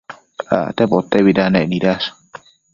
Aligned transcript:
Acte 0.59 0.83
potebidanec 0.93 1.69
nidash 1.71 2.07